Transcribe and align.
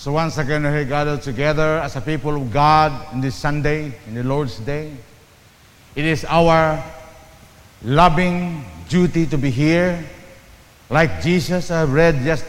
So 0.00 0.12
once 0.12 0.38
again, 0.38 0.62
we're 0.62 0.86
gathered 0.86 1.20
together 1.20 1.78
as 1.78 1.94
a 1.94 2.00
people 2.00 2.34
of 2.34 2.50
God 2.50 3.12
in 3.12 3.20
this 3.20 3.34
Sunday, 3.34 3.92
in 4.06 4.14
the 4.14 4.24
Lord's 4.24 4.58
Day. 4.58 4.96
It 5.94 6.06
is 6.06 6.24
our 6.24 6.82
loving 7.82 8.64
duty 8.88 9.26
to 9.26 9.36
be 9.36 9.50
here. 9.50 10.02
Like 10.88 11.20
Jesus, 11.20 11.70
I 11.70 11.84
read 11.84 12.24
just 12.24 12.46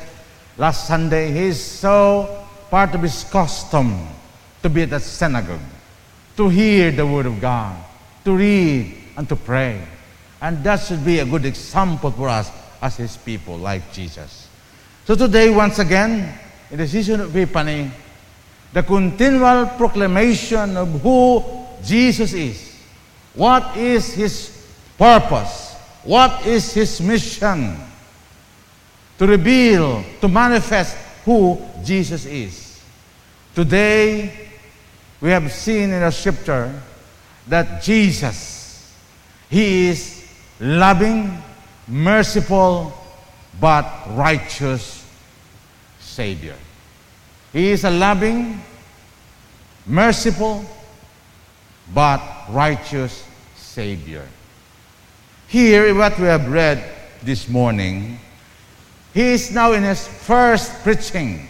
last 0.55 0.87
Sunday, 0.87 1.33
he 1.33 1.47
is 1.47 1.61
so 1.61 2.47
part 2.69 2.95
of 2.95 3.01
his 3.01 3.25
custom 3.25 4.07
to 4.63 4.69
be 4.69 4.83
at 4.83 4.91
the 4.91 5.01
synagogue, 5.01 5.59
to 6.37 6.47
hear 6.47 6.89
the 6.89 7.05
word 7.05 7.25
of 7.25 7.41
God, 7.41 7.75
to 8.23 8.33
read 8.33 8.95
and 9.17 9.27
to 9.27 9.35
pray. 9.35 9.85
And 10.39 10.63
that 10.63 10.77
should 10.77 11.03
be 11.03 11.19
a 11.19 11.25
good 11.25 11.43
example 11.43 12.11
for 12.11 12.29
us 12.29 12.49
as 12.81 12.95
his 12.95 13.17
people, 13.17 13.57
like 13.57 13.91
Jesus. 13.91 14.47
So 15.03 15.15
today, 15.15 15.49
once 15.49 15.79
again, 15.79 16.33
in 16.71 16.77
the 16.77 16.87
season 16.87 17.19
of 17.19 17.35
Epiphany, 17.35 17.91
the 18.71 18.81
continual 18.81 19.65
proclamation 19.77 20.77
of 20.77 21.01
who 21.01 21.43
Jesus 21.83 22.31
is. 22.31 22.77
What 23.33 23.75
is 23.75 24.13
his 24.13 24.67
purpose? 24.97 25.75
What 26.03 26.45
is 26.47 26.73
his 26.73 27.01
mission? 27.01 27.77
To 29.17 29.27
reveal, 29.27 30.03
to 30.21 30.27
manifest 30.27 30.95
who 31.25 31.61
Jesus 31.83 32.25
is. 32.25 32.81
Today, 33.53 34.49
we 35.19 35.29
have 35.29 35.51
seen 35.51 35.91
in 35.91 35.99
the 35.99 36.11
scripture 36.11 36.73
that 37.47 37.83
Jesus, 37.83 38.95
he 39.49 39.89
is 39.89 40.25
loving, 40.59 41.37
merciful, 41.87 42.93
but 43.59 43.85
righteous 44.11 45.00
Savior. 46.21 46.57
He 47.51 47.71
is 47.71 47.83
a 47.83 47.89
loving, 47.89 48.61
merciful, 49.87 50.63
but 51.95 52.21
righteous 52.51 53.25
Savior. 53.55 54.27
Here, 55.47 55.95
what 55.95 56.19
we 56.19 56.25
have 56.25 56.47
read 56.47 56.77
this 57.23 57.49
morning, 57.49 58.19
he 59.15 59.33
is 59.33 59.49
now 59.49 59.71
in 59.71 59.81
his 59.81 60.07
first 60.07 60.83
preaching. 60.83 61.47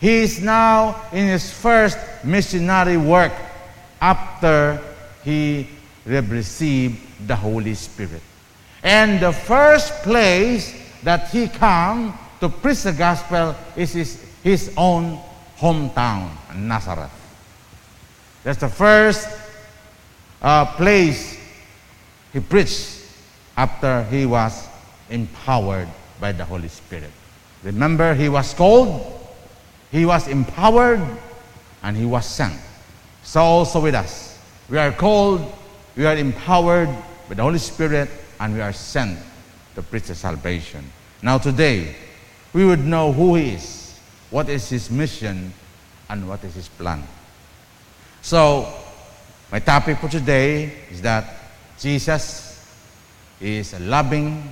He 0.00 0.22
is 0.22 0.40
now 0.40 1.02
in 1.10 1.26
his 1.26 1.50
first 1.50 1.98
missionary 2.22 2.96
work 2.96 3.32
after 4.00 4.80
he 5.24 5.66
received 6.06 7.26
the 7.26 7.34
Holy 7.34 7.74
Spirit. 7.74 8.22
And 8.84 9.18
the 9.18 9.32
first 9.32 9.92
place 10.04 10.72
that 11.02 11.30
he 11.30 11.48
come 11.48 12.16
to 12.40 12.48
preach 12.48 12.82
the 12.82 12.92
gospel 12.92 13.54
is 13.76 13.92
his, 13.92 14.24
his 14.42 14.72
own 14.76 15.18
hometown, 15.58 16.30
Nazareth. 16.54 17.10
That's 18.44 18.60
the 18.60 18.68
first 18.68 19.28
uh, 20.42 20.66
place 20.76 21.38
he 22.32 22.40
preached 22.40 23.02
after 23.56 24.04
he 24.04 24.26
was 24.26 24.68
empowered 25.10 25.88
by 26.20 26.32
the 26.32 26.44
Holy 26.44 26.68
Spirit. 26.68 27.10
Remember, 27.62 28.14
he 28.14 28.28
was 28.28 28.52
called, 28.54 29.02
he 29.90 30.04
was 30.04 30.28
empowered, 30.28 31.00
and 31.82 31.96
he 31.96 32.04
was 32.04 32.26
sent. 32.26 32.60
So 33.22 33.42
also 33.42 33.80
with 33.80 33.94
us. 33.94 34.38
We 34.68 34.78
are 34.78 34.92
called, 34.92 35.52
we 35.96 36.04
are 36.06 36.16
empowered 36.16 36.88
by 37.28 37.34
the 37.34 37.42
Holy 37.42 37.58
Spirit, 37.58 38.10
and 38.38 38.54
we 38.54 38.60
are 38.60 38.72
sent 38.72 39.18
to 39.74 39.82
preach 39.82 40.04
the 40.04 40.14
salvation. 40.14 40.84
Now 41.22 41.38
today, 41.38 41.96
we 42.56 42.64
would 42.64 42.86
know 42.86 43.12
who 43.12 43.34
he 43.34 43.50
is, 43.50 44.00
what 44.30 44.48
is 44.48 44.70
his 44.70 44.90
mission, 44.90 45.52
and 46.08 46.26
what 46.26 46.42
is 46.42 46.54
his 46.54 46.68
plan. 46.68 47.04
So, 48.22 48.72
my 49.52 49.58
topic 49.58 49.98
for 49.98 50.08
today 50.08 50.72
is 50.90 51.02
that 51.02 51.36
Jesus 51.78 52.66
is 53.42 53.74
a 53.74 53.78
loving, 53.80 54.42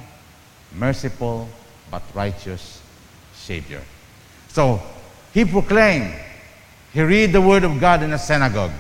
merciful, 0.77 1.49
but 1.91 2.03
righteous 2.13 2.83
Savior. 3.33 3.81
So, 4.49 4.83
he 5.33 5.47
proclaimed, 5.47 6.15
he 6.93 7.01
read 7.01 7.33
the 7.33 7.41
word 7.41 7.65
of 7.65 7.81
God 7.81 8.03
in 8.03 8.13
a 8.13 8.19
synagogue. 8.19 8.77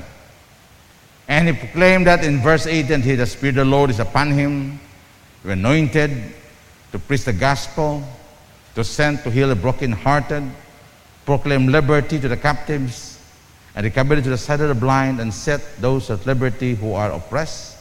And 1.28 1.48
he 1.48 1.54
proclaimed 1.54 2.06
that 2.08 2.22
in 2.22 2.40
verse 2.40 2.66
8, 2.66 2.90
and 2.90 3.02
he, 3.02 3.14
the 3.14 3.24
Spirit 3.24 3.56
of 3.56 3.64
the 3.64 3.70
Lord 3.72 3.88
is 3.88 4.00
upon 4.00 4.32
him, 4.32 4.78
anointed 5.44 6.10
to 6.92 6.98
preach 6.98 7.24
the 7.24 7.32
gospel, 7.32 8.04
to 8.74 8.84
send 8.84 9.22
to 9.22 9.30
heal 9.30 9.48
the 9.48 9.54
brokenhearted, 9.56 10.42
proclaim 11.24 11.68
liberty 11.68 12.18
to 12.18 12.28
the 12.28 12.36
captives, 12.36 13.20
and 13.74 13.84
recovery 13.84 14.22
to 14.22 14.30
the 14.30 14.38
sight 14.38 14.60
of 14.60 14.68
the 14.68 14.74
blind, 14.74 15.20
and 15.20 15.32
set 15.32 15.60
those 15.80 16.10
at 16.10 16.26
liberty 16.26 16.74
who 16.74 16.92
are 16.94 17.12
oppressed, 17.12 17.78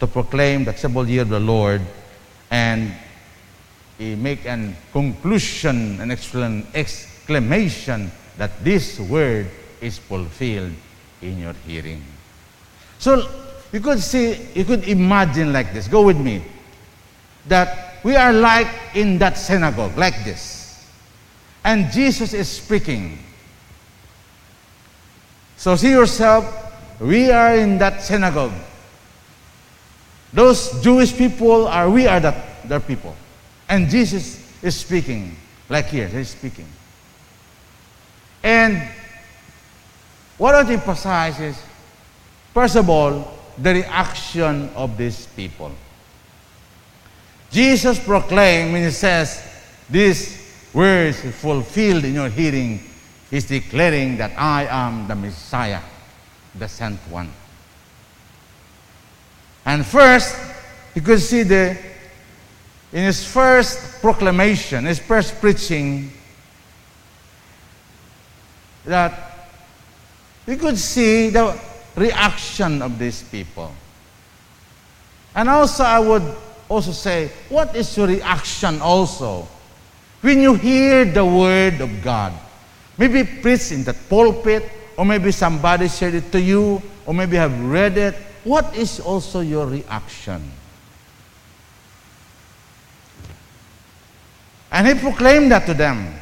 to 0.00 0.06
proclaim 0.06 0.64
the 0.64 0.70
acceptable 0.70 1.08
year 1.08 1.22
of 1.22 1.28
the 1.28 1.40
Lord, 1.40 1.80
and 2.50 2.92
he 3.98 4.14
make 4.16 4.46
an 4.46 4.76
conclusion, 4.92 6.00
an 6.00 6.10
excellent 6.10 6.66
exclamation 6.74 8.10
that 8.36 8.64
this 8.64 8.98
word 8.98 9.48
is 9.80 9.98
fulfilled 9.98 10.72
in 11.20 11.38
your 11.38 11.54
hearing. 11.66 12.02
So 12.98 13.28
you 13.72 13.80
could 13.80 14.00
see, 14.00 14.48
you 14.54 14.64
could 14.64 14.88
imagine 14.88 15.52
like 15.52 15.72
this. 15.72 15.88
Go 15.88 16.02
with 16.04 16.18
me. 16.18 16.42
That 17.46 17.91
we 18.02 18.16
are 18.16 18.32
like 18.32 18.68
in 18.94 19.18
that 19.18 19.38
synagogue, 19.38 19.96
like 19.96 20.24
this. 20.24 20.86
And 21.64 21.90
Jesus 21.92 22.34
is 22.34 22.48
speaking. 22.48 23.18
So 25.56 25.76
see 25.76 25.90
yourself, 25.90 26.44
we 27.00 27.30
are 27.30 27.54
in 27.54 27.78
that 27.78 28.02
synagogue. 28.02 28.52
Those 30.32 30.82
Jewish 30.82 31.16
people 31.16 31.68
are, 31.68 31.88
we 31.88 32.06
are 32.06 32.18
that, 32.20 32.68
their 32.68 32.80
people. 32.80 33.14
And 33.68 33.88
Jesus 33.88 34.42
is 34.62 34.76
speaking, 34.76 35.36
like 35.68 35.86
here, 35.86 36.08
he's 36.08 36.30
speaking. 36.30 36.66
And 38.42 38.82
what 40.38 40.54
I 40.54 40.58
want 40.58 40.68
to 40.68 40.74
emphasize 40.74 41.38
is, 41.38 41.62
first 42.52 42.74
of 42.74 42.90
all, 42.90 43.38
the 43.58 43.74
reaction 43.74 44.70
of 44.74 44.96
these 44.96 45.26
people. 45.36 45.70
Jesus 47.52 47.98
proclaimed 47.98 48.72
when 48.72 48.82
he 48.82 48.90
says, 48.90 49.42
These 49.88 50.70
words 50.72 51.20
fulfilled 51.36 52.04
in 52.04 52.14
your 52.14 52.30
hearing, 52.30 52.80
he's 53.30 53.44
declaring 53.44 54.16
that 54.16 54.32
I 54.38 54.64
am 54.64 55.06
the 55.06 55.14
Messiah, 55.14 55.80
the 56.54 56.66
sent 56.66 56.98
one. 57.10 57.30
And 59.66 59.84
first, 59.84 60.34
you 60.94 61.02
could 61.02 61.20
see 61.20 61.42
the 61.42 61.76
in 62.92 63.04
his 63.04 63.24
first 63.24 64.02
proclamation, 64.02 64.84
his 64.84 64.98
first 64.98 65.40
preaching, 65.40 66.12
that 68.84 69.48
you 70.46 70.56
could 70.56 70.78
see 70.78 71.30
the 71.30 71.58
reaction 71.96 72.82
of 72.82 72.98
these 72.98 73.22
people. 73.22 73.72
And 75.34 75.48
also, 75.48 75.84
I 75.84 75.98
would 75.98 76.36
also 76.68 76.92
say, 76.92 77.30
what 77.48 77.74
is 77.76 77.96
your 77.96 78.06
reaction 78.06 78.80
also 78.80 79.46
when 80.20 80.40
you 80.40 80.54
hear 80.54 81.04
the 81.04 81.24
word 81.24 81.80
of 81.80 82.02
God? 82.02 82.32
Maybe 82.98 83.24
preached 83.24 83.72
in 83.72 83.84
the 83.84 83.94
pulpit, 83.94 84.70
or 84.96 85.04
maybe 85.04 85.32
somebody 85.32 85.88
said 85.88 86.14
it 86.14 86.30
to 86.32 86.40
you, 86.40 86.82
or 87.06 87.14
maybe 87.14 87.36
have 87.36 87.58
read 87.64 87.96
it. 87.96 88.14
What 88.44 88.76
is 88.76 89.00
also 89.00 89.40
your 89.40 89.66
reaction? 89.66 90.50
And 94.70 94.86
he 94.86 94.94
proclaimed 94.94 95.52
that 95.52 95.66
to 95.66 95.74
them. 95.74 96.14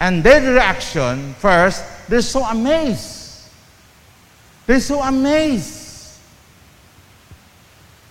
And 0.00 0.22
their 0.22 0.54
reaction, 0.54 1.34
first, 1.34 1.84
they're 2.08 2.22
so 2.22 2.44
amazed. 2.44 3.48
They're 4.66 4.80
so 4.80 5.00
amazed. 5.02 5.83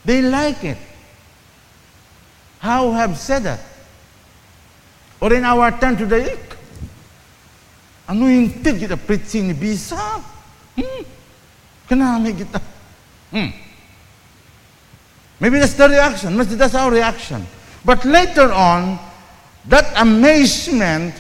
They 0.06 0.22
like 0.22 0.64
it. 0.64 0.78
How 2.60 2.92
have 2.92 3.18
said 3.18 3.44
that? 3.44 3.60
Or 5.20 5.34
in 5.34 5.44
our 5.44 5.72
turn 5.80 5.96
today, 5.96 6.38
yung 8.08 8.64
tig 8.64 8.84
kita 8.84 9.00
preaching 9.00 9.56
Bisa? 9.56 10.20
Hmm? 10.76 11.04
Kanami 11.88 12.36
kita. 12.36 12.60
Hmm. 13.32 13.52
Maybe 15.40 15.60
that's 15.60 15.74
the 15.74 15.88
reaction. 15.90 16.38
Maybe 16.38 16.56
that's 16.56 16.76
our 16.76 16.92
reaction. 16.92 17.46
But 17.84 18.06
later 18.06 18.52
on, 18.52 19.00
that 19.68 19.92
amazement 20.00 21.16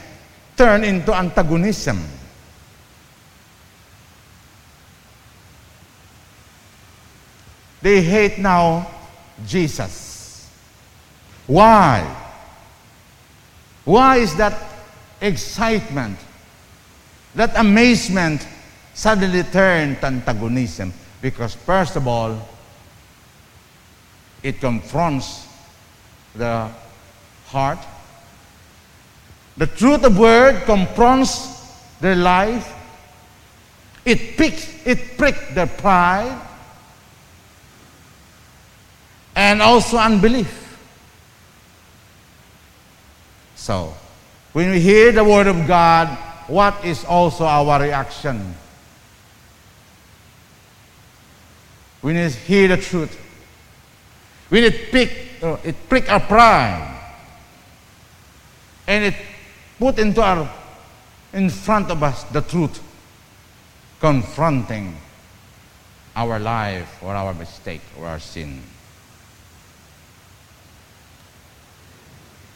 turned 0.55 0.85
into 0.85 1.11
antagonism. 1.13 1.99
They 7.83 8.01
hate 8.01 8.39
now 8.39 8.89
Jesus. 9.45 10.49
Why? 11.45 12.01
Why 13.85 14.17
is 14.17 14.35
that 14.37 14.57
excitement? 15.21 16.17
that 17.35 17.57
amazement 17.57 18.47
suddenly 18.93 19.43
turned 19.43 19.99
to 19.99 20.07
antagonism 20.07 20.93
because, 21.21 21.55
first 21.55 21.95
of 21.95 22.07
all, 22.07 22.47
it 24.43 24.59
confronts 24.59 25.47
the 26.35 26.69
heart. 27.47 27.79
The 29.57 29.67
truth 29.67 30.03
of 30.03 30.17
word 30.17 30.63
confronts 30.65 31.49
their 31.99 32.15
life. 32.15 32.71
It 34.05 34.37
picks, 34.37 34.85
it 34.85 35.17
pricked 35.17 35.55
their 35.55 35.67
pride 35.67 36.39
and 39.35 39.61
also 39.61 39.97
unbelief. 39.97 40.59
So, 43.55 43.93
when 44.51 44.71
we 44.71 44.79
hear 44.79 45.11
the 45.11 45.23
word 45.23 45.47
of 45.47 45.67
God, 45.67 46.09
what 46.47 46.83
is 46.83 47.05
also 47.05 47.45
our 47.45 47.81
reaction? 47.81 48.55
We 52.01 52.13
need 52.13 52.31
to 52.31 52.37
hear 52.37 52.67
the 52.67 52.77
truth. 52.77 53.17
We 54.49 54.61
need 54.61 54.73
to 54.73 54.79
pick, 54.91 55.41
uh, 55.41 55.57
it 55.63 55.75
prick 55.87 56.11
our 56.11 56.19
pride. 56.19 56.99
And 58.85 59.05
it 59.05 59.15
put 59.79 59.97
into 59.97 60.21
our, 60.21 60.49
in 61.31 61.49
front 61.49 61.89
of 61.89 62.03
us 62.03 62.23
the 62.25 62.41
truth, 62.41 62.81
confronting 64.01 64.97
our 66.15 66.37
life 66.37 67.01
or 67.01 67.15
our 67.15 67.33
mistake 67.33 67.81
or 67.97 68.05
our 68.05 68.19
sin. 68.19 68.61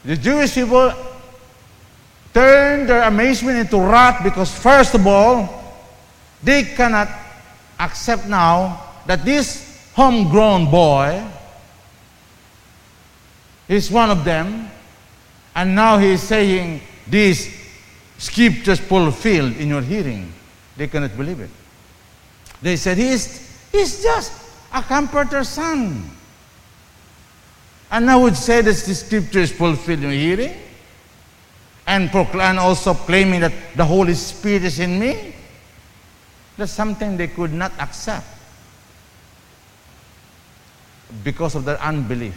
The 0.07 0.15
Jewish 0.15 0.55
people 0.55 0.93
turned 2.33 2.87
their 2.87 3.03
amazement 3.03 3.57
into 3.57 3.77
wrath 3.77 4.23
because, 4.23 4.57
first 4.57 4.95
of 4.95 5.05
all, 5.05 5.49
they 6.41 6.63
cannot 6.63 7.09
accept 7.77 8.25
now 8.25 8.85
that 9.05 9.25
this 9.25 9.91
homegrown 9.93 10.71
boy 10.71 11.21
is 13.67 13.91
one 13.91 14.09
of 14.09 14.23
them, 14.23 14.71
and 15.53 15.75
now 15.75 15.97
he 15.97 16.11
is 16.11 16.23
saying 16.23 16.79
these 17.05 17.53
scriptures 18.17 18.79
fulfilled 18.79 19.57
in 19.57 19.67
your 19.67 19.81
hearing. 19.81 20.31
They 20.77 20.87
cannot 20.87 21.17
believe 21.17 21.41
it. 21.41 21.49
They 22.61 22.77
said, 22.77 22.97
He's, 22.97 23.69
he's 23.73 24.01
just 24.01 24.31
a 24.73 24.81
comforter's 24.83 25.49
son. 25.49 26.11
And 27.89 28.09
I 28.09 28.15
would 28.15 28.35
say 28.35 28.61
that 28.61 28.75
the 28.75 28.95
scripture 28.95 29.39
is 29.39 29.51
fulfilled 29.51 30.03
in 30.03 30.11
hearing 30.11 30.53
and, 31.85 32.11
proclaim, 32.11 32.59
also 32.59 32.93
claiming 32.93 33.39
that 33.41 33.53
the 33.75 33.85
Holy 33.85 34.13
Spirit 34.13 34.63
is 34.63 34.79
in 34.79 34.99
me. 34.99 35.33
That's 36.57 36.71
something 36.71 37.15
they 37.15 37.27
could 37.27 37.53
not 37.53 37.71
accept 37.79 38.25
because 41.23 41.55
of 41.55 41.63
their 41.63 41.79
unbelief. 41.81 42.35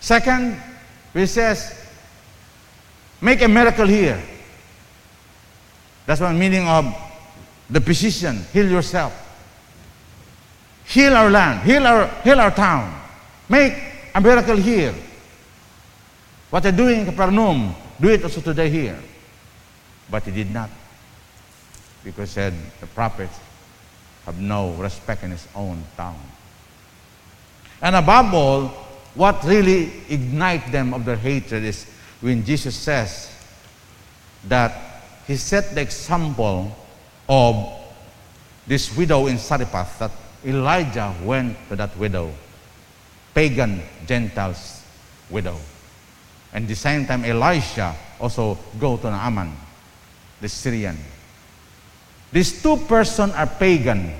Second, 0.00 0.60
he 1.14 1.26
says, 1.26 1.74
make 3.20 3.40
a 3.40 3.48
miracle 3.48 3.86
here. 3.86 4.22
That's 6.04 6.20
what 6.20 6.32
meaning 6.34 6.66
of 6.66 6.94
the 7.70 7.80
position. 7.80 8.44
Heal 8.52 8.68
yourself. 8.68 9.14
Heal 10.84 11.14
our 11.14 11.30
land. 11.30 11.62
Heal 11.66 11.86
our, 11.86 12.08
heal 12.24 12.40
our 12.40 12.50
town. 12.50 13.01
Make 13.48 13.74
a 14.14 14.20
miracle 14.20 14.56
here. 14.56 14.94
What 16.50 16.62
they're 16.62 16.72
doing 16.72 17.00
in 17.00 17.06
Capernaum, 17.06 17.74
do 18.00 18.08
it 18.08 18.22
also 18.22 18.40
today 18.40 18.68
here. 18.68 18.98
But 20.10 20.24
he 20.24 20.30
did 20.30 20.52
not. 20.52 20.70
Because 22.04 22.30
he 22.30 22.34
said 22.34 22.54
the 22.80 22.86
prophets 22.88 23.38
have 24.26 24.38
no 24.40 24.72
respect 24.72 25.22
in 25.22 25.30
his 25.30 25.46
own 25.54 25.82
town. 25.96 26.20
And 27.80 27.96
above 27.96 28.34
all, 28.34 28.68
what 29.14 29.42
really 29.44 29.92
ignite 30.08 30.70
them 30.70 30.94
of 30.94 31.04
their 31.04 31.16
hatred 31.16 31.64
is 31.64 31.86
when 32.20 32.44
Jesus 32.44 32.76
says 32.76 33.30
that 34.48 35.02
he 35.26 35.36
set 35.36 35.74
the 35.74 35.80
example 35.80 36.76
of 37.28 37.80
this 38.66 38.96
widow 38.96 39.26
in 39.26 39.38
Zarephath 39.38 39.98
that 39.98 40.10
Elijah 40.44 41.14
went 41.22 41.56
to 41.68 41.76
that 41.76 41.96
widow, 41.96 42.32
pagan 43.34 43.82
Gentiles 44.06 44.82
widow. 45.30 45.56
And 46.52 46.68
the 46.68 46.74
same 46.74 47.06
time 47.06 47.24
Elisha 47.24 47.94
also 48.20 48.58
go 48.78 48.96
to 48.98 49.10
Naaman, 49.10 49.56
the 50.40 50.48
Syrian. 50.48 50.98
These 52.30 52.62
two 52.62 52.76
persons 52.76 53.32
are 53.34 53.46
pagan, 53.46 54.12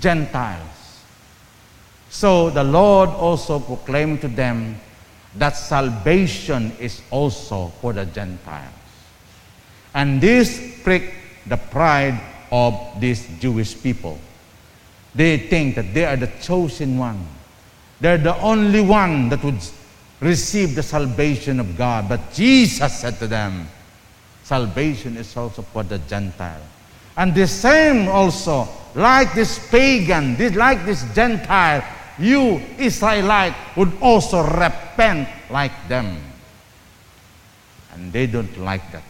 Gentiles. 0.00 1.00
So 2.10 2.50
the 2.50 2.64
Lord 2.64 3.08
also 3.10 3.58
proclaimed 3.58 4.20
to 4.20 4.28
them 4.28 4.80
that 5.36 5.56
salvation 5.56 6.72
is 6.78 7.00
also 7.10 7.68
for 7.80 7.92
the 7.92 8.04
Gentiles. 8.06 8.72
And 9.94 10.20
this 10.20 10.80
pricked 10.82 11.14
the 11.46 11.56
pride 11.56 12.20
of 12.50 13.00
these 13.00 13.26
Jewish 13.40 13.80
people. 13.82 14.18
They 15.14 15.38
think 15.38 15.74
that 15.76 15.92
they 15.94 16.04
are 16.04 16.16
the 16.16 16.30
chosen 16.40 16.98
one. 16.98 17.26
They're 18.02 18.18
the 18.18 18.36
only 18.40 18.80
one 18.80 19.28
that 19.28 19.44
would 19.44 19.62
receive 20.18 20.74
the 20.74 20.82
salvation 20.82 21.60
of 21.60 21.78
God. 21.78 22.08
But 22.08 22.32
Jesus 22.32 22.98
said 22.98 23.16
to 23.20 23.28
them, 23.28 23.68
salvation 24.42 25.16
is 25.16 25.36
also 25.36 25.62
for 25.62 25.84
the 25.84 25.98
Gentile. 26.00 26.66
And 27.16 27.32
the 27.32 27.46
same 27.46 28.08
also, 28.08 28.66
like 28.96 29.34
this 29.34 29.70
pagan, 29.70 30.36
like 30.56 30.84
this 30.84 31.04
Gentile, 31.14 31.84
you, 32.18 32.60
Israelite, 32.76 33.54
would 33.76 33.92
also 34.00 34.42
repent 34.42 35.28
like 35.48 35.86
them. 35.86 36.18
And 37.92 38.12
they 38.12 38.26
don't 38.26 38.58
like 38.58 38.90
that. 38.90 39.04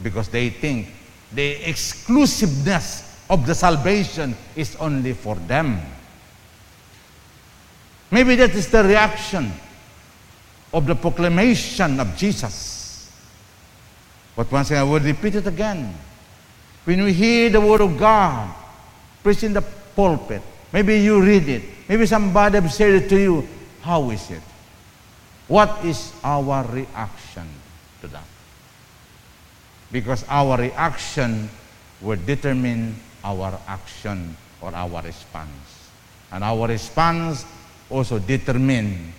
Because 0.00 0.28
they 0.28 0.48
think 0.50 0.94
the 1.32 1.68
exclusiveness 1.68 3.18
of 3.28 3.48
the 3.48 3.54
salvation 3.56 4.36
is 4.54 4.76
only 4.76 5.12
for 5.12 5.34
them. 5.34 5.80
Maybe 8.12 8.36
that 8.36 8.54
is 8.54 8.68
the 8.68 8.84
reaction 8.84 9.50
of 10.72 10.86
the 10.86 10.94
proclamation 10.94 11.98
of 11.98 12.16
Jesus. 12.16 13.10
But 14.36 14.52
once 14.52 14.70
again, 14.70 14.82
I 14.82 14.84
will 14.84 15.00
repeat 15.00 15.34
it 15.34 15.46
again. 15.48 15.92
When 16.84 17.02
we 17.02 17.12
hear 17.12 17.50
the 17.50 17.60
word 17.60 17.80
of 17.80 17.98
God 17.98 18.54
preached 19.22 19.42
in 19.42 19.52
the 19.52 19.62
pulpit, 19.62 20.42
Maybe 20.72 21.00
you 21.00 21.22
read 21.22 21.48
it. 21.48 21.62
Maybe 21.88 22.06
somebody 22.06 22.58
has 22.58 22.74
said 22.74 23.04
it 23.04 23.08
to 23.10 23.20
you. 23.20 23.48
How 23.82 24.08
is 24.10 24.30
it? 24.30 24.40
What 25.48 25.84
is 25.84 26.12
our 26.24 26.64
reaction 26.64 27.46
to 28.00 28.08
that? 28.08 28.24
Because 29.92 30.24
our 30.28 30.56
reaction 30.56 31.50
will 32.00 32.18
determine 32.24 32.96
our 33.22 33.60
action 33.68 34.34
or 34.62 34.74
our 34.74 35.02
response. 35.02 35.90
And 36.32 36.42
our 36.42 36.66
response 36.66 37.44
also 37.92 38.18
determine 38.18 39.12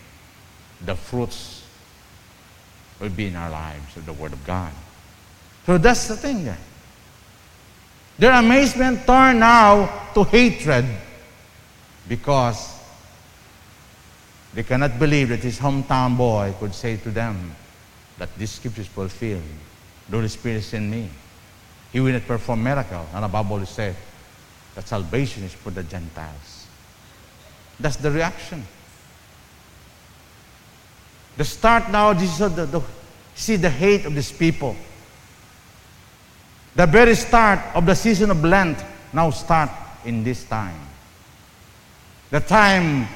the 0.84 0.96
fruits 0.96 1.64
will 3.00 3.10
be 3.10 3.28
in 3.28 3.36
our 3.36 3.50
lives 3.50 3.96
of 3.98 4.06
the 4.06 4.14
Word 4.14 4.34
of 4.34 4.46
God. 4.46 4.72
So 5.66 5.78
that's 5.78 6.08
the 6.08 6.18
thing. 6.18 6.50
Their 8.18 8.34
amazement 8.34 9.06
turned 9.06 9.40
now 9.40 10.10
to 10.14 10.24
hatred 10.24 10.86
because 12.08 12.74
they 14.54 14.64
cannot 14.64 15.00
believe 15.00 15.30
that 15.30 15.40
his 15.40 15.60
hometown 15.60 16.18
boy 16.18 16.54
could 16.60 16.76
say 16.76 16.98
to 16.98 17.10
them 17.10 17.56
that 18.18 18.30
this 18.38 18.52
scripture 18.52 18.82
is 18.82 18.88
fulfilled. 18.88 19.42
The 20.10 20.18
Holy 20.18 20.28
Spirit 20.28 20.58
is 20.58 20.74
in 20.74 20.92
me. 20.92 21.10
He 21.92 22.00
will 22.00 22.14
not 22.14 22.28
perform 22.28 22.64
miracle. 22.64 23.06
And 23.14 23.24
the 23.24 23.28
Bible 23.28 23.66
said 23.66 23.96
that 24.76 24.88
salvation 24.88 25.44
is 25.44 25.54
for 25.54 25.72
the 25.72 25.84
Gentiles. 25.84 26.63
That's 27.80 27.96
the 27.98 28.12
reaction. 28.12 28.66
The 31.38 31.46
start 31.46 31.90
now, 31.90 32.14
this 32.14 32.40
is 32.40 32.56
the, 32.56 32.66
the, 32.66 32.82
see 33.36 33.56
the 33.56 33.70
hate 33.70 34.06
of 34.06 34.14
these 34.14 34.32
people. 34.32 34.76
The 36.76 36.86
very 36.86 37.16
start 37.16 37.60
of 37.76 37.86
the 37.86 37.96
season 37.96 38.32
of 38.32 38.44
Lent 38.44 38.84
now 39.14 39.30
start 39.32 39.70
in 40.06 40.24
this 40.24 40.44
time 40.46 40.84
the 42.34 42.40
time 42.40 43.08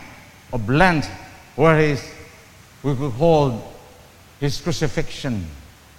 of 0.53 0.69
Lent, 0.69 1.03
where 1.55 1.75
his, 1.75 2.07
we 2.83 2.95
could 2.95 3.13
hold 3.13 3.59
his 4.39 4.61
crucifixion, 4.61 5.43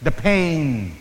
the 0.00 0.12
pain, 0.12 0.96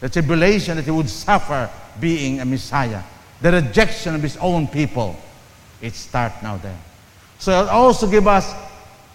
the 0.00 0.08
tribulation 0.08 0.76
that 0.76 0.84
he 0.84 0.90
would 0.90 1.08
suffer 1.08 1.70
being 2.00 2.40
a 2.40 2.44
Messiah, 2.44 3.04
the 3.40 3.52
rejection 3.52 4.16
of 4.16 4.22
his 4.22 4.36
own 4.38 4.66
people. 4.66 5.14
It 5.84 5.94
starts 5.94 6.42
now 6.42 6.56
then. 6.56 6.78
So 7.38 7.64
it 7.64 7.68
also 7.68 8.10
give 8.10 8.26
us 8.26 8.50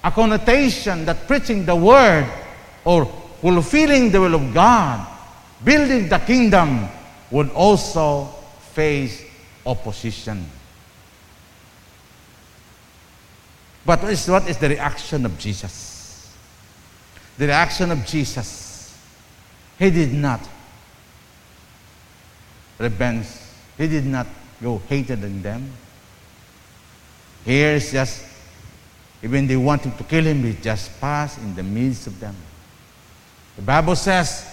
a 0.04 0.12
connotation 0.12 1.04
that 1.06 1.28
preaching 1.28 1.66
the 1.66 1.76
word 1.76 2.30
or 2.86 3.06
fulfilling 3.42 4.12
the 4.12 4.22
will 4.22 4.36
of 4.36 4.54
God 4.54 5.08
building 5.64 6.08
the 6.08 6.20
kingdom 6.20 6.88
would 7.32 7.50
also 7.52 8.26
face 8.74 9.26
opposition. 9.66 10.46
But 13.86 14.04
what 14.04 14.12
is, 14.12 14.28
what 14.28 14.48
is 14.48 14.58
the 14.58 14.70
reaction 14.70 15.26
of 15.26 15.38
Jesus? 15.40 16.36
The 17.38 17.48
reaction 17.48 17.92
of 17.92 18.06
Jesus, 18.06 18.96
he 19.80 19.90
did 19.90 20.14
not 20.14 20.42
revenge. 22.78 23.26
He 23.78 23.88
did 23.88 24.06
not 24.06 24.28
go 24.62 24.82
hated 24.88 25.24
in 25.24 25.42
them. 25.42 25.72
Here 27.46 27.76
is 27.76 27.92
just, 27.92 28.26
even 29.24 29.48
they 29.48 29.56
wanted 29.56 29.98
to 29.98 30.04
kill 30.04 30.26
him, 30.26 30.44
he 30.44 30.54
just 30.54 31.00
passed 31.00 31.40
in 31.40 31.56
the 31.56 31.64
midst 31.64 32.08
of 32.08 32.20
them. 32.20 32.36
The 33.56 33.62
Bible 33.62 33.96
says 33.96 34.46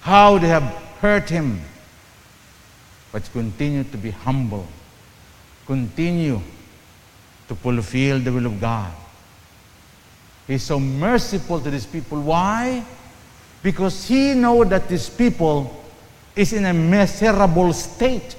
how 0.00 0.38
they 0.38 0.48
have 0.48 0.62
hurt 1.00 1.28
him, 1.28 1.60
but 3.12 3.28
continue 3.32 3.84
to 3.84 3.96
be 3.96 4.10
humble. 4.10 4.66
Continue 5.66 6.40
to 7.48 7.54
fulfill 7.54 8.20
the 8.20 8.32
will 8.32 8.46
of 8.46 8.60
God. 8.60 8.92
He's 10.46 10.62
so 10.62 10.80
merciful 10.80 11.60
to 11.60 11.70
these 11.70 11.86
people. 11.86 12.22
Why? 12.22 12.84
Because 13.62 14.06
he 14.06 14.34
knows 14.34 14.68
that 14.68 14.88
these 14.88 15.10
people 15.10 15.84
is 16.34 16.52
in 16.52 16.64
a 16.64 16.72
miserable 16.72 17.72
state. 17.72 18.36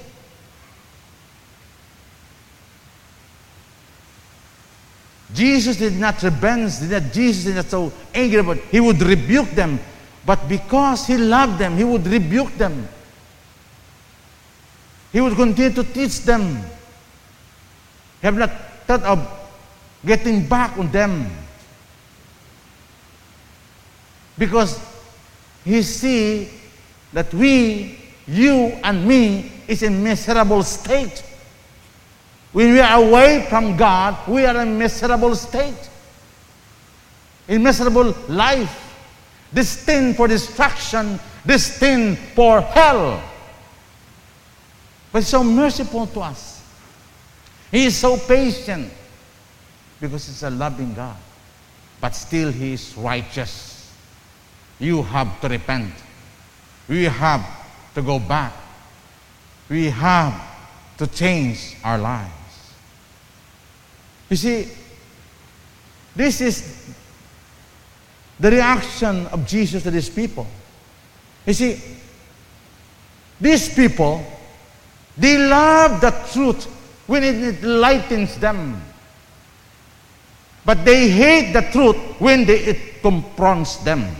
Jesus 5.40 5.78
did 5.78 5.98
not 5.98 6.22
revenge, 6.22 6.80
did 6.80 6.90
not, 6.90 7.12
Jesus 7.14 7.44
did 7.44 7.56
not 7.56 7.64
so 7.64 7.90
angry, 8.12 8.42
but 8.42 8.58
he 8.70 8.78
would 8.78 9.00
rebuke 9.00 9.48
them. 9.52 9.80
But 10.26 10.46
because 10.46 11.06
he 11.06 11.16
loved 11.16 11.56
them, 11.56 11.78
he 11.78 11.84
would 11.84 12.06
rebuke 12.06 12.58
them. 12.58 12.86
He 15.10 15.18
would 15.18 15.34
continue 15.36 15.72
to 15.72 15.82
teach 15.82 16.20
them. 16.20 16.58
He 18.20 18.26
have 18.26 18.36
not 18.36 18.50
thought 18.86 19.02
of 19.02 19.26
getting 20.04 20.46
back 20.46 20.76
on 20.76 20.92
them. 20.92 21.30
Because 24.36 24.78
he 25.64 25.80
see 25.80 26.50
that 27.14 27.32
we, 27.32 27.98
you 28.26 28.76
and 28.84 29.08
me, 29.08 29.50
is 29.66 29.82
in 29.82 30.04
miserable 30.04 30.62
state. 30.62 31.24
When 32.52 32.72
we 32.72 32.80
are 32.80 33.02
away 33.02 33.46
from 33.48 33.76
God, 33.76 34.16
we 34.26 34.44
are 34.44 34.60
in 34.62 34.68
a 34.68 34.70
miserable 34.70 35.36
state. 35.36 35.88
In 37.46 37.62
miserable 37.62 38.14
life. 38.28 38.88
Destined 39.52 40.16
for 40.16 40.28
destruction, 40.28 41.18
destined 41.44 42.18
for 42.18 42.60
hell. 42.60 43.22
But 45.12 45.20
He's 45.20 45.28
so 45.28 45.42
merciful 45.42 46.06
to 46.08 46.20
us. 46.20 46.62
He 47.70 47.86
is 47.86 47.96
so 47.96 48.16
patient 48.16 48.92
because 50.00 50.26
He's 50.26 50.42
a 50.42 50.50
loving 50.50 50.94
God. 50.94 51.16
But 52.00 52.14
still 52.14 52.50
He 52.50 52.74
is 52.74 52.96
righteous. 52.96 53.92
You 54.78 55.02
have 55.02 55.40
to 55.40 55.48
repent. 55.48 55.92
We 56.88 57.04
have 57.04 57.44
to 57.94 58.02
go 58.02 58.18
back. 58.18 58.52
We 59.68 59.90
have 59.90 60.40
to 60.98 61.06
change 61.06 61.76
our 61.84 61.98
lives. 61.98 62.39
You 64.30 64.36
see, 64.36 64.68
this 66.14 66.40
is 66.40 66.94
the 68.38 68.50
reaction 68.50 69.26
of 69.26 69.46
Jesus 69.46 69.82
to 69.82 69.90
these 69.90 70.08
people. 70.08 70.46
You 71.44 71.52
see, 71.52 71.80
these 73.40 73.74
people, 73.74 74.24
they 75.16 75.36
love 75.36 76.00
the 76.00 76.10
truth 76.32 76.64
when 77.06 77.24
it 77.24 77.62
enlightens 77.62 78.36
them. 78.36 78.80
But 80.64 80.84
they 80.84 81.08
hate 81.10 81.52
the 81.52 81.62
truth 81.72 81.96
when 82.20 82.44
they, 82.44 82.60
it 82.60 83.02
confronts 83.02 83.76
them. 83.78 84.14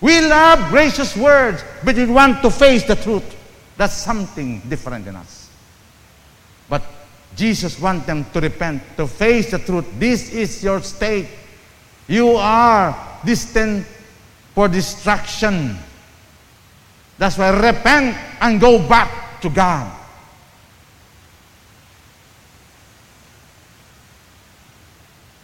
We 0.00 0.20
love 0.20 0.70
gracious 0.70 1.16
words, 1.16 1.62
but 1.84 1.96
we 1.96 2.06
want 2.06 2.42
to 2.42 2.50
face 2.50 2.84
the 2.84 2.96
truth. 2.96 3.24
That's 3.76 3.94
something 3.94 4.60
different 4.60 5.06
in 5.06 5.16
us. 5.16 5.43
Jesus 7.36 7.80
wants 7.80 8.06
them 8.06 8.24
to 8.32 8.40
repent, 8.40 8.82
to 8.96 9.06
face 9.06 9.50
the 9.50 9.58
truth. 9.58 9.86
This 9.98 10.32
is 10.32 10.62
your 10.62 10.80
state. 10.82 11.28
You 12.06 12.36
are 12.36 12.96
destined 13.24 13.86
for 14.54 14.68
destruction. 14.68 15.76
That's 17.18 17.38
why 17.38 17.50
repent 17.50 18.16
and 18.40 18.60
go 18.60 18.78
back 18.88 19.40
to 19.40 19.48
God. 19.48 20.00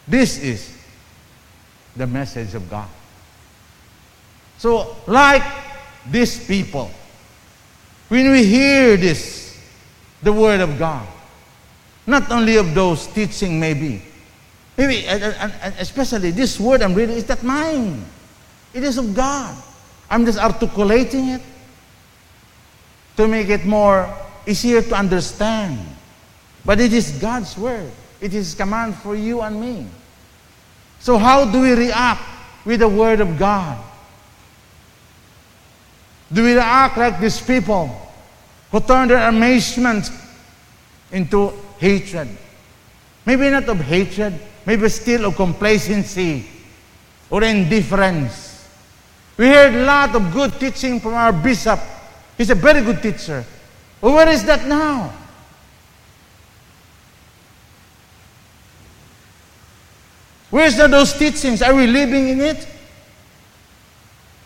This 0.07 0.43
is 0.43 0.77
the 1.97 2.07
message 2.07 2.55
of 2.55 2.69
God. 2.69 2.89
So, 4.59 4.97
like 5.07 5.43
these 6.11 6.45
people, 6.47 6.91
when 8.09 8.31
we 8.31 8.45
hear 8.45 8.97
this, 8.97 9.57
the 10.23 10.33
Word 10.33 10.61
of 10.61 10.79
God, 10.79 11.07
not 12.11 12.31
only 12.31 12.57
of 12.57 12.75
those 12.75 13.07
teaching, 13.07 13.59
maybe, 13.59 14.03
maybe, 14.77 15.07
especially 15.79 16.33
this 16.33 16.59
word 16.59 16.83
I'm 16.83 16.95
reading 16.95 17.17
is 17.17 17.29
not 17.29 17.43
mine. 17.43 18.05
It 18.75 18.83
is 18.83 18.99
of 18.99 19.15
God. 19.15 19.57
I'm 20.11 20.25
just 20.27 20.39
articulating 20.39 21.29
it 21.29 21.43
to 23.17 23.29
make 23.29 23.49
it 23.49 23.65
more 23.65 24.13
easier 24.47 24.83
to 24.83 24.95
understand. 24.95 25.79
But 26.65 26.81
it 26.81 26.93
is 26.93 27.13
God's 27.13 27.57
word. 27.57 27.91
It 28.21 28.35
is 28.35 28.55
command 28.55 28.97
for 28.97 29.15
you 29.15 29.41
and 29.41 29.61
me. 29.61 29.87
So 30.99 31.17
how 31.17 31.51
do 31.51 31.63
we 31.63 31.73
react 31.73 32.23
with 32.65 32.81
the 32.81 32.89
word 32.89 33.21
of 33.21 33.39
God? 33.39 33.83
Do 36.33 36.45
we 36.45 36.59
act 36.59 36.97
like 36.99 37.19
these 37.21 37.41
people 37.41 37.89
who 38.71 38.81
turn 38.81 39.09
their 39.09 39.29
amazement 39.29 40.11
into 41.11 41.53
hatred? 41.81 42.29
Maybe 43.27 43.51
not 43.51 43.69
of 43.69 43.81
hatred, 43.81 44.39
maybe 44.67 44.89
still 44.89 45.27
of 45.27 45.37
complacency 45.37 46.47
or 47.31 47.43
indifference. 47.43 48.69
We 49.37 49.49
heard 49.49 49.75
a 49.75 49.85
lot 49.85 50.15
of 50.15 50.33
good 50.33 50.61
teaching 50.61 51.01
from 51.01 51.15
our 51.15 51.33
bishop. 51.33 51.81
He's 52.37 52.51
a 52.51 52.55
very 52.55 52.83
good 52.83 53.03
teacher. 53.03 53.45
Where 54.01 54.29
is 54.29 54.45
that 54.45 54.67
now? 54.67 55.13
Where's 60.51 60.77
those 60.77 61.13
teachings? 61.15 61.63
Are 61.63 61.75
we 61.75 61.87
living 61.87 62.29
in 62.29 62.41
it? 62.41 62.67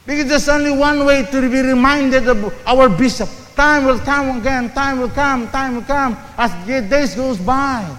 Because 0.06 0.26
there's 0.26 0.48
only 0.48 0.70
one 0.70 1.04
way 1.04 1.24
to 1.24 1.50
be 1.50 1.60
reminded 1.62 2.28
of 2.28 2.54
our 2.66 2.88
bishop. 2.88 3.28
Time 3.56 3.86
will 3.86 3.98
come 4.00 4.38
again, 4.38 4.70
time 4.72 5.00
will 5.00 5.08
come, 5.08 5.48
time 5.48 5.76
will 5.76 5.82
come 5.82 6.16
as 6.36 6.50
the 6.66 6.82
days 6.82 7.14
goes 7.14 7.38
by. 7.38 7.96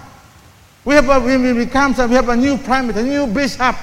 We 0.84 0.94
have 0.94 1.08
a, 1.08 1.18
when 1.18 1.42
we 1.42 1.64
become, 1.64 1.94
we 2.08 2.14
have 2.14 2.28
a 2.28 2.36
new 2.36 2.58
primate, 2.58 2.96
a 2.96 3.02
new 3.02 3.26
bishop. 3.26 3.74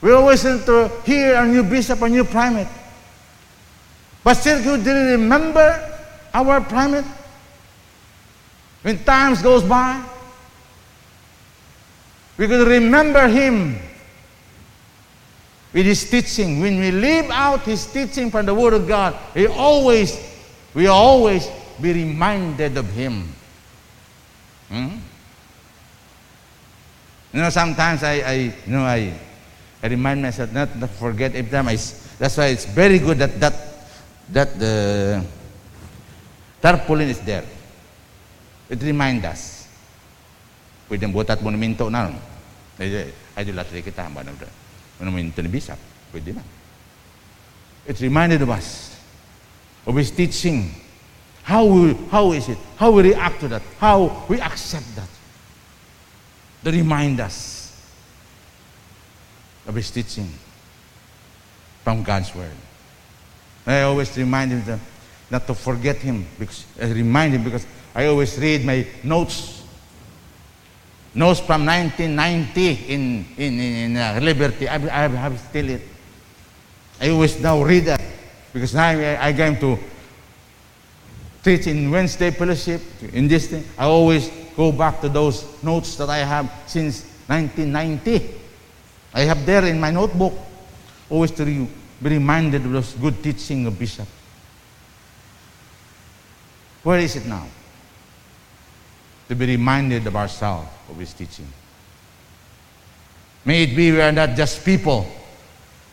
We 0.00 0.12
always 0.12 0.44
need 0.44 0.64
to 0.66 0.88
hear 1.04 1.36
a 1.36 1.46
new 1.46 1.64
bishop, 1.64 2.00
a 2.02 2.08
new 2.08 2.24
primate. 2.24 2.68
But 4.22 4.34
still, 4.34 4.60
you 4.60 4.76
didn't 4.82 5.20
remember 5.20 5.98
our 6.34 6.60
primate? 6.60 7.04
When 8.82 9.02
times 9.02 9.42
goes 9.42 9.64
by, 9.64 10.04
we 12.36 12.46
could 12.46 12.68
remember 12.68 13.26
him 13.26 13.80
with 15.76 15.84
his 15.84 16.08
teaching. 16.08 16.56
When 16.64 16.80
we 16.80 16.88
live 16.88 17.28
out 17.28 17.68
his 17.68 17.84
teaching 17.84 18.32
from 18.32 18.48
the 18.48 18.56
Word 18.56 18.72
of 18.72 18.88
God, 18.88 19.12
we 19.36 19.44
always, 19.46 20.16
we 20.72 20.88
always 20.88 21.44
be 21.76 21.92
reminded 21.92 22.80
of 22.80 22.88
him. 22.96 23.28
Hmm? 24.72 24.96
You 27.28 27.44
know, 27.44 27.50
sometimes 27.50 28.02
I, 28.02 28.24
I 28.24 28.32
you 28.64 28.72
know, 28.72 28.88
I, 28.88 29.12
I 29.82 29.86
remind 29.88 30.22
myself 30.22 30.50
not 30.50 30.72
to 30.80 30.88
forget 30.88 31.36
every 31.36 31.52
time. 31.52 31.68
I, 31.68 31.76
that's 32.16 32.38
why 32.40 32.46
it's 32.46 32.64
very 32.64 32.98
good 32.98 33.18
that 33.18 33.38
that 33.38 33.54
that 34.32 34.58
the 34.58 35.22
tarpaulin 36.62 37.12
is 37.12 37.20
there. 37.20 37.44
It 38.70 38.80
reminds 38.80 39.26
us. 39.26 39.68
Pwede 40.88 41.04
butat 41.12 41.44
monumento 41.44 41.92
na. 41.92 42.08
Idolatry 43.36 43.84
kita. 43.84 44.08
Ba 44.08 44.24
na 44.24 44.32
monumento 44.32 44.65
ni 45.00 45.48
Bishop. 45.48 45.78
Pwede 46.12 46.34
na. 46.34 46.42
It 47.86 48.00
reminded 48.00 48.42
of 48.42 48.50
us 48.50 48.98
of 49.86 49.94
his 49.96 50.10
teaching. 50.10 50.74
How, 51.42 51.64
we, 51.64 51.94
how 52.10 52.32
is 52.32 52.48
it? 52.48 52.58
How 52.76 52.90
we 52.90 53.10
react 53.10 53.40
to 53.40 53.48
that? 53.48 53.62
How 53.78 54.24
we 54.28 54.40
accept 54.40 54.96
that? 54.96 55.08
To 56.64 56.72
remind 56.72 57.20
us 57.20 57.56
of 59.66 59.74
his 59.74 59.90
teaching 59.90 60.28
from 61.84 62.02
God's 62.02 62.34
Word. 62.34 62.50
I 63.66 63.82
always 63.82 64.16
remind 64.16 64.52
him 64.52 64.80
not 65.30 65.46
to 65.46 65.54
forget 65.54 65.96
him 65.96 66.26
because 66.38 66.64
I 66.80 66.86
remind 66.86 67.34
him 67.34 67.44
because 67.44 67.66
I 67.94 68.06
always 68.06 68.38
read 68.38 68.64
my 68.64 68.86
notes. 69.02 69.55
Notes 71.16 71.40
from 71.40 71.64
1990 71.64 72.92
in, 72.92 73.24
in, 73.38 73.58
in 73.58 73.96
uh, 73.96 74.20
Liberty. 74.22 74.68
I, 74.68 74.74
I 74.76 75.08
have 75.08 75.40
still 75.40 75.70
it. 75.70 75.80
I 77.00 77.08
always 77.08 77.40
now 77.40 77.62
read 77.62 77.86
that 77.86 78.02
because 78.52 78.74
now 78.74 78.88
I, 78.88 79.28
I 79.28 79.32
going 79.32 79.58
to 79.60 79.78
teach 81.42 81.66
in 81.68 81.90
Wednesday 81.90 82.30
fellowship, 82.32 82.82
in 83.14 83.28
this 83.28 83.48
thing. 83.48 83.64
I 83.78 83.86
always 83.86 84.30
go 84.54 84.70
back 84.70 85.00
to 85.00 85.08
those 85.08 85.62
notes 85.62 85.96
that 85.96 86.10
I 86.10 86.18
have 86.18 86.52
since 86.66 87.04
1990. 87.28 88.34
I 89.14 89.20
have 89.22 89.46
there 89.46 89.64
in 89.64 89.80
my 89.80 89.90
notebook, 89.90 90.34
always 91.08 91.30
to 91.30 91.46
be 91.46 91.66
reminded 92.02 92.66
of 92.66 92.72
those 92.72 92.92
good 92.92 93.22
teaching 93.22 93.66
of 93.66 93.78
Bishop. 93.78 94.06
Where 96.82 96.98
is 96.98 97.16
it 97.16 97.24
now? 97.24 97.46
To 99.28 99.34
be 99.34 99.46
reminded 99.46 100.06
of 100.06 100.16
ourselves 100.16 100.68
of 100.88 100.96
his 100.98 101.12
teaching. 101.12 101.46
May 103.44 103.64
it 103.64 103.76
be 103.76 103.92
we 103.92 104.00
are 104.00 104.12
not 104.12 104.36
just 104.36 104.64
people 104.64 105.06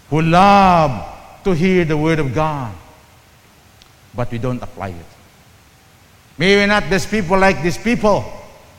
who 0.09 0.21
love 0.21 1.43
to 1.43 1.51
hear 1.51 1.85
the 1.85 1.97
word 1.97 2.19
of 2.19 2.33
God, 2.33 2.73
but 4.13 4.31
we 4.31 4.37
don't 4.37 4.61
apply 4.61 4.89
it. 4.89 5.05
May 6.37 6.59
we 6.59 6.65
not 6.65 6.83
just 6.85 7.09
people 7.09 7.37
like 7.37 7.61
these 7.61 7.77
people 7.77 8.21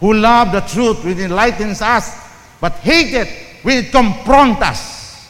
who 0.00 0.14
love 0.14 0.52
the 0.52 0.60
truth, 0.60 1.04
which 1.04 1.18
enlightens 1.18 1.82
us, 1.82 2.16
but 2.60 2.72
hate 2.74 3.14
it 3.14 3.28
when 3.64 3.84
it 3.84 3.90
confronts 3.92 4.62
us. 4.62 5.28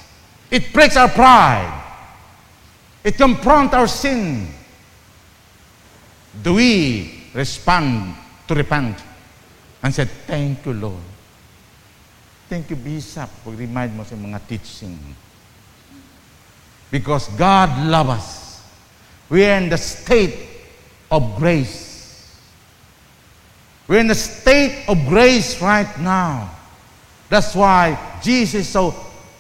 It 0.50 0.72
breaks 0.72 0.96
our 0.96 1.08
pride. 1.08 1.82
It 3.02 3.16
confronts 3.16 3.74
our 3.74 3.86
sin 3.86 4.48
do 6.42 6.54
we 6.54 7.22
respond 7.34 8.14
to 8.48 8.54
repent 8.54 8.98
and 9.84 9.94
said, 9.94 10.08
Thank 10.26 10.64
you, 10.64 10.72
Lord. 10.72 11.04
Thank 12.48 12.70
you, 12.70 12.76
Bishop, 12.76 13.28
pag-remind 13.44 13.92
mo 13.92 14.02
sa 14.08 14.16
mga 14.16 14.40
teaching. 14.48 14.96
Because 16.88 17.28
God 17.36 17.68
loves 17.84 18.10
us. 18.10 18.28
We 19.28 19.44
are 19.44 19.60
in 19.60 19.68
the 19.68 19.76
state 19.76 20.48
of 21.10 21.36
grace. 21.36 22.32
We're 23.86 24.00
in 24.00 24.08
the 24.08 24.16
state 24.16 24.88
of 24.88 24.96
grace 25.08 25.60
right 25.60 25.88
now. 26.00 26.48
That's 27.28 27.54
why 27.54 27.98
Jesus 28.22 28.64
is 28.64 28.68
so 28.68 28.94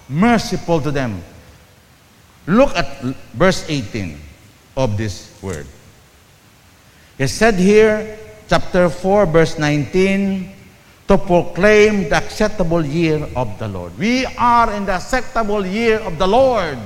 merciful 0.08 0.80
to 0.82 0.90
them. 0.90 1.22
Look 2.46 2.76
at 2.76 3.00
verse 3.32 3.64
18 3.68 4.20
of 4.76 4.98
this 4.98 5.32
word. 5.40 5.66
He 7.16 7.26
said 7.28 7.54
here, 7.54 8.18
chapter 8.48 8.88
4, 8.88 9.26
verse 9.26 9.58
19, 9.58 10.52
to 11.08 11.18
proclaim 11.18 12.08
the 12.08 12.16
acceptable 12.16 12.84
year 12.84 13.28
of 13.36 13.58
the 13.58 13.68
Lord. 13.68 13.96
We 13.98 14.24
are 14.26 14.72
in 14.72 14.86
the 14.86 14.92
acceptable 14.92 15.66
year 15.66 16.00
of 16.00 16.18
the 16.18 16.26
Lord. 16.26 16.78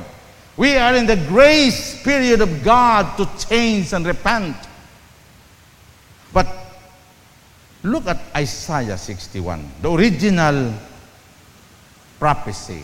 We 0.56 0.76
are 0.76 0.94
in 0.96 1.06
the 1.06 1.16
grace 1.28 2.02
period 2.02 2.40
of 2.40 2.64
God 2.64 3.16
to 3.16 3.28
change 3.46 3.92
and 3.92 4.04
repent. 4.04 4.56
But 6.32 6.48
look 7.82 8.06
at 8.06 8.18
Isaiah 8.34 8.98
61, 8.98 9.82
the 9.82 9.90
original 9.90 10.74
prophecy 12.18 12.82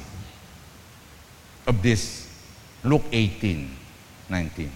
of 1.67 1.83
this 1.83 2.31
Luke 2.85 3.05
18, 3.11 3.77
19. 4.29 4.71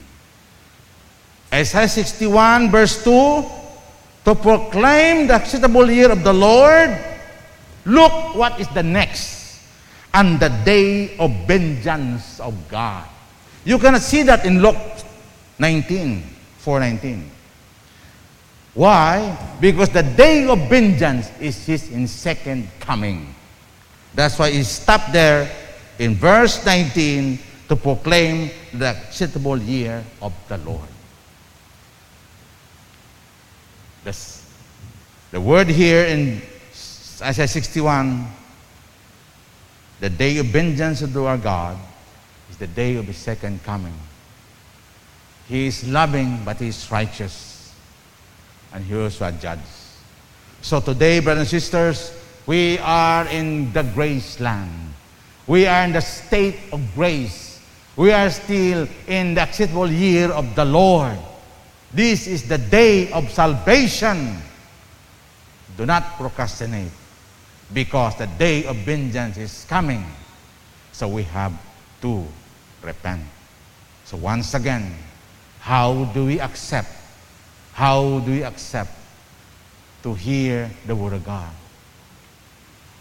Isaiah 1.52 1.88
61 1.88 2.70
verse 2.70 3.04
2, 3.04 3.44
to 4.28 4.34
proclaim 4.34 5.26
the 5.26 5.32
acceptable 5.32 5.90
year 5.90 6.12
of 6.12 6.22
the 6.22 6.34
Lord, 6.34 6.92
look 7.86 8.36
what 8.36 8.60
is 8.60 8.68
the 8.76 8.82
next, 8.82 9.64
and 10.12 10.38
the 10.38 10.50
day 10.68 11.16
of 11.16 11.32
vengeance 11.46 12.38
of 12.38 12.52
God. 12.68 13.08
You 13.64 13.78
cannot 13.78 14.02
see 14.02 14.22
that 14.24 14.44
in 14.44 14.60
Luke 14.60 14.76
19, 15.58 16.20
419. 16.58 17.30
Why? 18.74 19.32
Because 19.62 19.88
the 19.88 20.02
day 20.02 20.46
of 20.46 20.58
vengeance 20.68 21.32
is 21.40 21.64
his 21.64 21.90
in 21.90 22.06
second 22.06 22.68
coming. 22.80 23.34
That's 24.14 24.38
why 24.38 24.50
he 24.50 24.62
stopped 24.62 25.10
there 25.10 25.50
in 25.98 26.16
verse 26.16 26.66
19 26.66 27.38
to 27.68 27.76
proclaim 27.76 28.50
the 28.74 28.88
acceptable 28.92 29.56
year 29.56 30.04
of 30.20 30.34
the 30.48 30.58
Lord. 30.58 30.97
The, 34.08 34.16
the 35.32 35.40
word 35.40 35.68
here 35.68 36.04
in 36.06 36.40
Isaiah 37.20 37.46
61, 37.46 38.26
the 40.00 40.08
day 40.08 40.38
of 40.38 40.46
vengeance 40.46 41.02
of 41.02 41.14
our 41.14 41.36
God 41.36 41.76
is 42.48 42.56
the 42.56 42.68
day 42.68 42.96
of 42.96 43.04
his 43.04 43.18
second 43.18 43.62
coming. 43.64 43.92
He 45.46 45.66
is 45.66 45.86
loving, 45.86 46.42
but 46.42 46.56
he 46.56 46.68
is 46.68 46.90
righteous. 46.90 47.74
And 48.72 48.82
he 48.82 48.96
also 48.96 49.30
judge. 49.32 49.58
So 50.62 50.80
today, 50.80 51.20
brothers 51.20 51.52
and 51.52 51.60
sisters, 51.60 52.18
we 52.46 52.78
are 52.78 53.26
in 53.28 53.74
the 53.74 53.82
grace 53.82 54.40
land. 54.40 54.94
We 55.46 55.66
are 55.66 55.84
in 55.84 55.92
the 55.92 56.00
state 56.00 56.56
of 56.72 56.80
grace. 56.94 57.60
We 57.94 58.12
are 58.12 58.30
still 58.30 58.88
in 59.06 59.34
the 59.34 59.42
acceptable 59.42 59.90
year 59.90 60.30
of 60.30 60.54
the 60.54 60.64
Lord. 60.64 61.18
This 61.92 62.26
is 62.26 62.48
the 62.48 62.58
day 62.58 63.10
of 63.12 63.30
salvation. 63.30 64.36
Do 65.76 65.86
not 65.86 66.16
procrastinate 66.16 66.92
because 67.72 68.16
the 68.16 68.26
day 68.26 68.64
of 68.64 68.76
vengeance 68.76 69.36
is 69.36 69.64
coming. 69.68 70.04
So 70.92 71.08
we 71.08 71.22
have 71.24 71.52
to 72.02 72.26
repent. 72.82 73.22
So 74.04 74.16
once 74.16 74.54
again, 74.54 74.96
how 75.60 76.04
do 76.12 76.26
we 76.26 76.40
accept? 76.40 76.88
How 77.72 78.20
do 78.20 78.32
we 78.32 78.42
accept 78.42 78.90
to 80.02 80.14
hear 80.14 80.70
the 80.86 80.96
Word 80.96 81.12
of 81.12 81.24
God? 81.24 81.52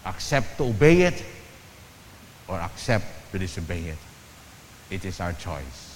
Accept 0.06 0.56
to 0.58 0.64
obey 0.64 1.02
it 1.02 1.24
or 2.46 2.56
accept 2.60 3.32
to 3.32 3.38
disobey 3.38 3.80
it? 3.80 3.98
It 4.90 5.04
is 5.04 5.20
our 5.20 5.32
choice. 5.32 5.87